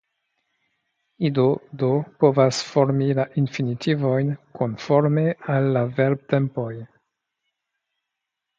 [1.27, 1.43] Ido
[1.81, 1.89] do
[2.23, 5.27] povas formi la infinitivojn konforme
[5.57, 6.69] al la verbtempoj.